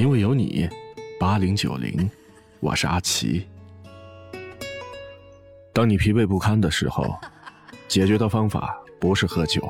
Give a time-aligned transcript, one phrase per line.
[0.00, 0.66] 因为有你，
[1.18, 2.10] 八零九零，
[2.58, 3.46] 我是阿奇。
[5.74, 7.04] 当你疲惫不堪的时候，
[7.86, 9.62] 解决的方法不是喝酒，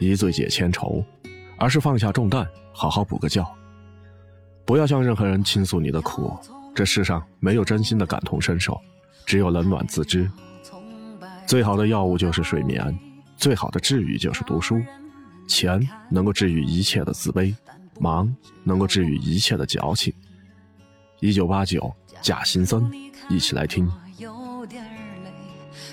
[0.00, 1.04] 一醉解千愁，
[1.56, 3.46] 而是放下重担，好好补个觉。
[4.64, 6.36] 不要向任何人倾诉你的苦，
[6.74, 8.76] 这世上没有真心的感同身受，
[9.24, 10.28] 只有冷暖自知。
[11.46, 12.98] 最好的药物就是睡眠，
[13.36, 14.82] 最好的治愈就是读书。
[15.46, 17.54] 钱能够治愈一切的自卑。
[18.00, 20.12] 忙能够治愈一切的矫情。
[21.20, 22.90] 一九八九，假行僧，
[23.28, 23.90] 一起来听。
[24.18, 24.84] 有点
[25.24, 25.30] 累，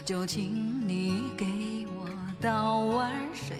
[0.06, 1.46] 就请你给
[1.98, 2.10] 我
[2.42, 3.58] 倒碗水。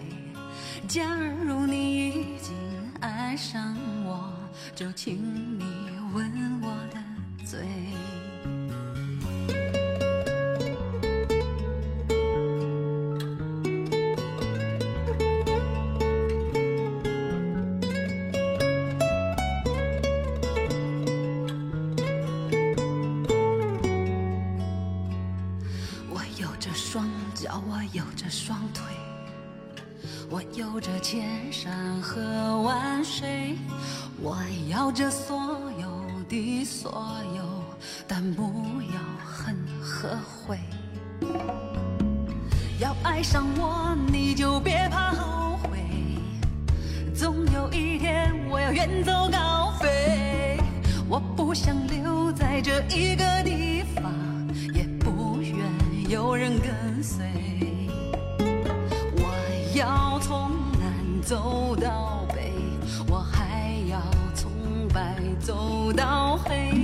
[0.86, 2.54] 假如你已经
[3.00, 4.32] 爱上我，
[4.74, 5.16] 就请
[5.58, 5.64] 你
[6.12, 7.66] 吻我的嘴。
[26.74, 28.82] 双脚我有着双腿，
[30.28, 33.56] 我有着千山和万水，
[34.20, 34.36] 我
[34.68, 37.42] 要这所有的所有，
[38.08, 38.42] 但不
[38.92, 40.58] 要恨和悔。
[42.80, 45.78] 要爱上我，你就别怕后悔。
[47.14, 50.58] 总有一天，我要远走高飞。
[51.08, 54.12] 我不想留在这一个地方，
[56.08, 57.24] 有人跟随。
[59.16, 59.24] 我
[59.74, 62.52] 要从南走到北，
[63.08, 63.98] 我还要
[64.34, 64.50] 从
[64.92, 66.83] 白走到黑。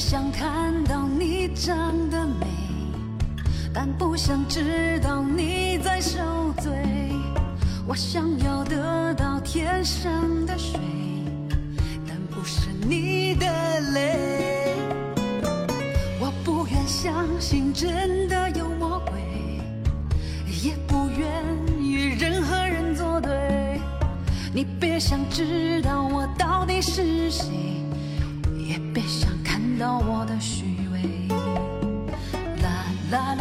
[0.00, 1.76] 想看到你长
[2.08, 2.46] 得美，
[3.72, 6.18] 但不想知道你在受
[6.58, 6.72] 罪。
[7.86, 10.10] 我想要得到天上
[10.46, 10.80] 的水，
[12.08, 13.46] 但不是你的
[13.92, 14.74] 泪。
[16.18, 19.20] 我不愿相信真的有魔鬼，
[20.64, 21.28] 也不愿
[21.78, 23.78] 与任何人作对。
[24.54, 27.44] 你别想知道我到底是谁，
[29.80, 31.26] 到我的虚伪，
[32.60, 33.39] 啦啦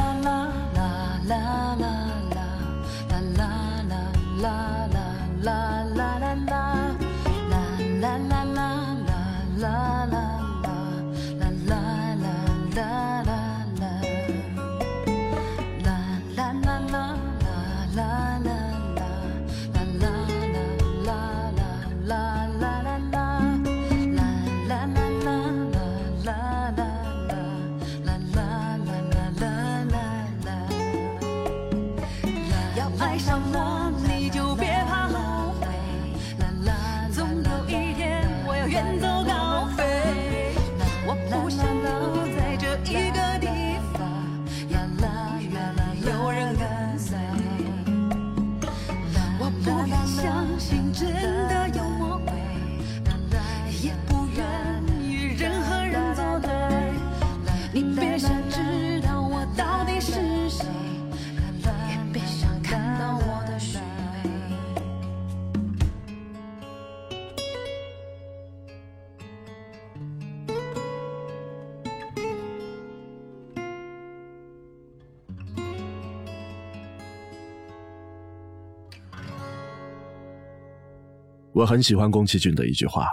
[81.59, 83.05] 我很喜欢宫崎骏的一句话。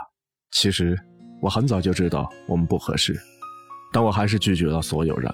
[0.53, 0.97] 其实，
[1.43, 3.21] 我很早就知道我们不合适，
[3.93, 5.29] 但我还是拒绝了所有人，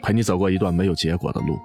[0.00, 1.58] 陪你走过一段没有结果的路。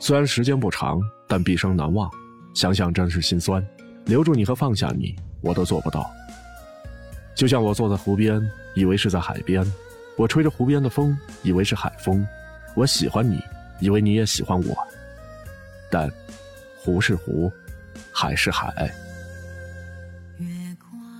[0.00, 2.10] 虽然时间不长，但毕生难忘。
[2.56, 3.64] 想想真是心酸，
[4.06, 6.10] 留住你和放下你，我都做不到。
[7.36, 8.42] 就像我坐在湖边，
[8.74, 9.64] 以为是在海边；
[10.16, 12.20] 我吹着湖边的风，以为是海风；
[12.74, 13.40] 我喜欢你，
[13.78, 14.76] 以为你也喜欢我。
[15.88, 16.10] 但，
[16.76, 17.48] 湖是湖，
[18.10, 18.92] 海是海。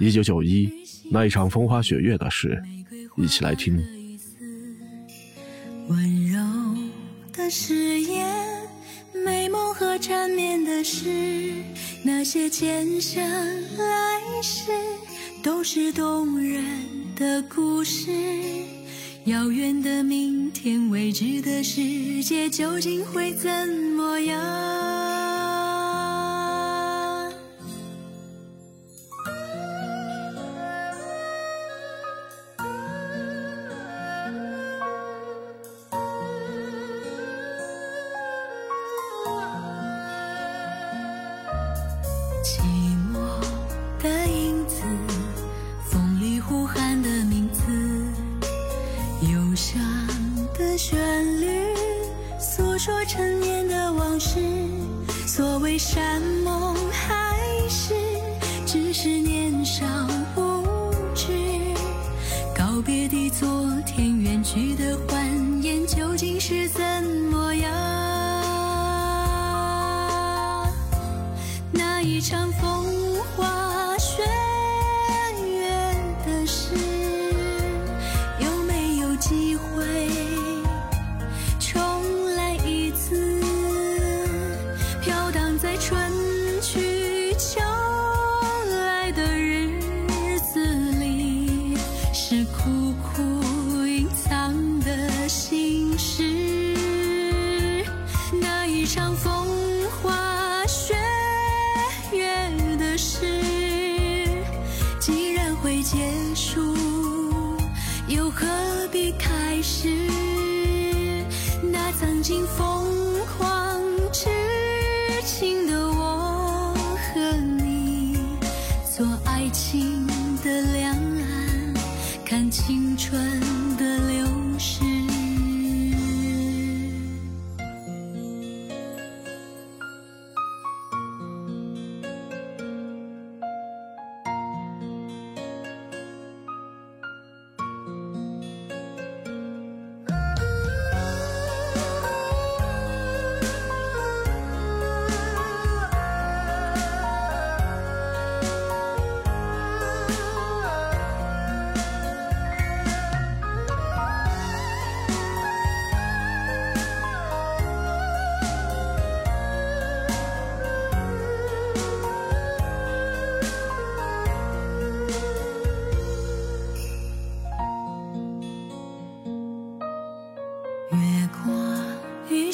[0.00, 0.70] 一九九一，
[1.11, 2.61] 那一场风花雪月的事，
[3.17, 3.76] 一起来听。
[5.88, 6.38] 温柔
[7.32, 8.26] 的誓言，
[9.25, 11.52] 美梦和缠绵的事，
[12.02, 13.23] 那些前生
[13.76, 14.73] 来世，
[15.43, 16.64] 都是动人
[17.14, 18.11] 的故事。
[19.26, 23.50] 遥远的明天，未知的世界，究竟会怎
[23.97, 24.74] 么样？
[42.44, 42.61] 寂
[43.11, 43.19] 寞
[44.02, 44.82] 的影子，
[45.88, 47.62] 风里呼喊的名字，
[49.32, 49.82] 忧伤
[50.52, 51.00] 的旋
[51.41, 51.49] 律，
[52.38, 54.38] 诉说陈年的往事。
[55.26, 57.35] 所谓山盟海
[57.67, 57.94] 誓，
[58.67, 59.87] 只是年少
[60.37, 61.32] 无知。
[62.55, 66.85] 告别的昨天，远去的欢颜，究竟是怎
[67.31, 67.44] 么
[72.14, 72.49] 一场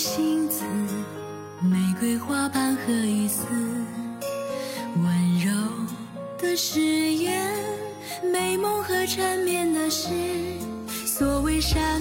[0.02, 0.62] 心字，
[1.61, 3.44] 玫瑰花瓣和一丝
[4.97, 5.52] 温柔
[6.38, 7.47] 的誓言，
[8.32, 10.08] 美梦和缠绵的事。
[11.05, 12.00] 所谓山